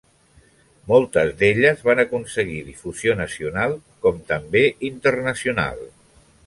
[0.91, 3.77] Moltes d'elles van aconseguir difusió nacional
[4.07, 5.89] com també internacional.